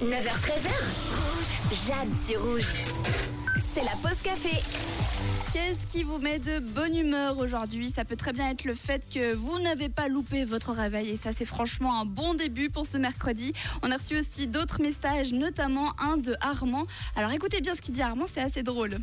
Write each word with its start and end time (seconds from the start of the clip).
9h13h. 0.00 0.70
Rouge. 1.10 1.86
Jade 1.86 2.08
sur 2.26 2.42
rouge. 2.42 2.72
C'est 3.74 3.84
la 3.84 3.90
pause 4.02 4.16
café. 4.24 4.56
Qu'est-ce 5.52 5.86
qui 5.92 6.04
vous 6.04 6.16
met 6.18 6.38
de 6.38 6.58
bonne 6.58 6.96
humeur 6.96 7.36
aujourd'hui? 7.36 7.90
Ça 7.90 8.06
peut 8.06 8.16
très 8.16 8.32
bien 8.32 8.48
être 8.48 8.64
le 8.64 8.72
fait 8.72 9.06
que 9.12 9.34
vous 9.34 9.58
n'avez 9.58 9.90
pas 9.90 10.08
loupé 10.08 10.44
votre 10.46 10.72
réveil 10.72 11.10
et 11.10 11.16
ça 11.18 11.32
c'est 11.32 11.44
franchement 11.44 12.00
un 12.00 12.06
bon 12.06 12.32
début 12.32 12.70
pour 12.70 12.86
ce 12.86 12.96
mercredi. 12.96 13.52
On 13.82 13.90
a 13.90 13.96
reçu 13.96 14.18
aussi 14.18 14.46
d'autres 14.46 14.80
messages, 14.80 15.34
notamment 15.34 15.92
un 16.00 16.16
de 16.16 16.34
Armand. 16.40 16.86
Alors 17.14 17.32
écoutez 17.32 17.60
bien 17.60 17.74
ce 17.74 17.82
qu'il 17.82 17.92
dit 17.92 18.02
Armand, 18.02 18.24
c'est 18.26 18.40
assez 18.40 18.62
drôle. 18.62 18.96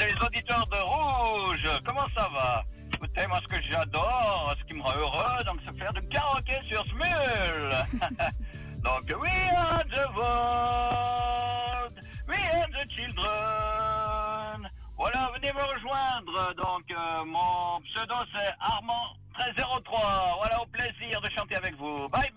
Les 0.00 0.26
auditeurs 0.26 0.66
de 0.66 0.76
Rouge, 0.76 1.68
comment 1.86 2.08
ça 2.16 2.28
va? 2.34 2.64
Écoutez, 2.92 3.26
moi 3.28 3.38
ce 3.42 3.56
que 3.56 3.62
j'adore, 3.70 4.56
ce 4.58 4.64
qui 4.66 4.74
me 4.74 4.82
rend 4.82 4.96
heureux, 4.98 5.44
donc 5.46 5.60
c'est 5.64 5.78
faire 5.78 5.92
du 5.92 6.02
karaoké 6.08 6.54
sur 6.68 6.84
Smule. 6.86 8.10
donc 8.82 9.04
we 9.20 9.30
are 9.56 9.84
the 9.90 10.06
world, 10.16 11.94
we 12.28 12.34
are 12.34 12.68
the 12.72 12.84
children. 12.94 14.68
Voilà, 14.96 15.30
venez 15.34 15.52
me 15.52 15.62
rejoindre. 15.62 16.54
Donc 16.56 16.90
euh, 16.90 17.24
mon 17.24 17.80
pseudo 17.82 18.14
c'est 18.34 18.52
Armand 18.60 19.14
1303. 19.38 20.36
Voilà, 20.38 20.62
au 20.62 20.66
plaisir 20.66 21.20
de 21.20 21.30
chanter 21.30 21.56
avec 21.56 21.74
vous. 21.76 22.08
Bye 22.08 22.30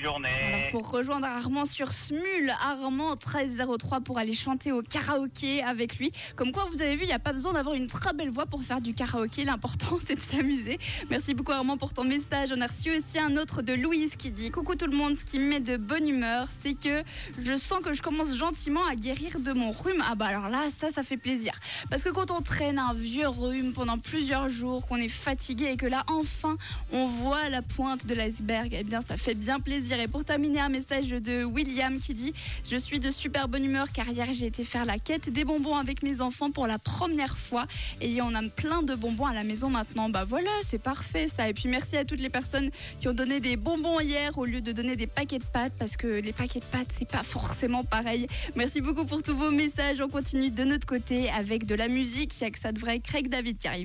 journée. 0.00 0.68
Pour 0.70 0.90
rejoindre 0.90 1.26
Armand 1.26 1.64
sur 1.64 1.92
Smule, 1.92 2.52
Armand 2.62 3.10
1303 3.10 4.00
pour 4.00 4.18
aller 4.18 4.34
chanter 4.34 4.72
au 4.72 4.82
karaoké 4.82 5.62
avec 5.62 5.98
lui. 5.98 6.12
Comme 6.34 6.52
quoi, 6.52 6.66
vous 6.70 6.82
avez 6.82 6.94
vu, 6.94 7.02
il 7.02 7.08
n'y 7.08 7.12
a 7.12 7.18
pas 7.18 7.32
besoin 7.32 7.52
d'avoir 7.52 7.74
une 7.74 7.86
très 7.86 8.12
belle 8.12 8.30
voix 8.30 8.46
pour 8.46 8.62
faire 8.62 8.80
du 8.80 8.94
karaoké. 8.94 9.44
L'important, 9.44 9.98
c'est 10.04 10.16
de 10.16 10.20
s'amuser. 10.20 10.78
Merci 11.10 11.34
beaucoup 11.34 11.52
Armand 11.52 11.76
pour 11.76 11.92
ton 11.92 12.04
message. 12.04 12.50
On 12.56 12.60
a 12.60 12.66
reçu 12.66 12.90
aussi 12.96 13.18
un 13.18 13.36
autre 13.36 13.62
de 13.62 13.72
Louise 13.72 14.16
qui 14.16 14.30
dit 14.30 14.50
Coucou 14.50 14.74
tout 14.74 14.86
le 14.86 14.96
monde, 14.96 15.16
ce 15.16 15.24
qui 15.24 15.38
me 15.38 15.48
met 15.48 15.60
de 15.60 15.76
bonne 15.76 16.08
humeur, 16.08 16.48
c'est 16.62 16.74
que 16.74 17.02
je 17.38 17.56
sens 17.56 17.80
que 17.80 17.92
je 17.92 18.02
commence 18.02 18.34
gentiment 18.36 18.84
à 18.86 18.94
guérir 18.94 19.38
de 19.40 19.52
mon 19.52 19.70
rhume. 19.70 20.02
Ah 20.08 20.14
bah 20.14 20.26
alors 20.26 20.48
là, 20.48 20.64
ça, 20.70 20.90
ça 20.90 21.02
fait 21.02 21.16
plaisir. 21.16 21.52
Parce 21.90 22.02
que 22.02 22.10
quand 22.10 22.30
on 22.30 22.42
traîne 22.42 22.78
un 22.78 22.92
vieux 22.92 23.28
rhume 23.28 23.72
pendant 23.72 23.98
plusieurs 23.98 24.48
jours, 24.48 24.86
qu'on 24.86 24.96
est 24.96 25.08
fatigué 25.08 25.66
et 25.72 25.76
que 25.76 25.86
là, 25.86 26.04
enfin, 26.08 26.56
on 26.92 27.06
voit 27.06 27.48
la 27.48 27.62
pointe 27.62 28.06
de 28.06 28.14
l'iceberg, 28.14 28.76
eh 28.78 28.84
bien, 28.84 29.00
ça 29.00 29.16
fait 29.16 29.34
bien 29.34 29.60
Et 29.92 30.08
pour 30.08 30.24
terminer, 30.24 30.58
un 30.58 30.68
message 30.68 31.10
de 31.10 31.44
William 31.44 32.00
qui 32.00 32.12
dit 32.12 32.32
Je 32.68 32.76
suis 32.76 32.98
de 32.98 33.12
super 33.12 33.46
bonne 33.46 33.64
humeur 33.64 33.92
car 33.92 34.08
hier 34.08 34.26
j'ai 34.32 34.46
été 34.46 34.64
faire 34.64 34.84
la 34.84 34.98
quête 34.98 35.30
des 35.30 35.44
bonbons 35.44 35.76
avec 35.76 36.02
mes 36.02 36.20
enfants 36.20 36.50
pour 36.50 36.66
la 36.66 36.78
première 36.78 37.38
fois. 37.38 37.66
Et 38.00 38.20
on 38.20 38.34
a 38.34 38.42
plein 38.48 38.82
de 38.82 38.96
bonbons 38.96 39.26
à 39.26 39.32
la 39.32 39.44
maison 39.44 39.70
maintenant. 39.70 40.08
Bah 40.08 40.24
voilà, 40.24 40.50
c'est 40.62 40.80
parfait 40.80 41.28
ça. 41.28 41.48
Et 41.48 41.54
puis 41.54 41.68
merci 41.68 41.96
à 41.96 42.04
toutes 42.04 42.18
les 42.18 42.30
personnes 42.30 42.70
qui 43.00 43.06
ont 43.06 43.12
donné 43.12 43.38
des 43.38 43.56
bonbons 43.56 44.00
hier 44.00 44.36
au 44.38 44.44
lieu 44.44 44.60
de 44.60 44.72
donner 44.72 44.96
des 44.96 45.06
paquets 45.06 45.38
de 45.38 45.44
pâtes 45.44 45.74
parce 45.78 45.96
que 45.96 46.08
les 46.08 46.32
paquets 46.32 46.60
de 46.60 46.64
pâtes, 46.64 46.92
c'est 46.98 47.08
pas 47.08 47.22
forcément 47.22 47.84
pareil. 47.84 48.26
Merci 48.56 48.80
beaucoup 48.80 49.04
pour 49.04 49.22
tous 49.22 49.36
vos 49.36 49.52
messages. 49.52 50.00
On 50.00 50.08
continue 50.08 50.50
de 50.50 50.64
notre 50.64 50.86
côté 50.86 51.30
avec 51.30 51.64
de 51.64 51.76
la 51.76 51.86
musique. 51.86 52.34
Il 52.40 52.44
y 52.44 52.46
a 52.46 52.50
que 52.50 52.58
ça 52.58 52.72
devrait 52.72 52.98
Craig 52.98 53.28
David 53.28 53.58
qui 53.58 53.68
arrive. 53.68 53.84